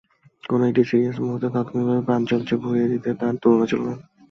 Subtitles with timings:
[0.43, 3.93] কোনো একটা সিরিয়াস মুহূর্তকে তাৎক্ষণিকভাবে প্রাণচাঞ্চল্যে ভরিয়ে দিতে তাঁর তুলনা ছিল না।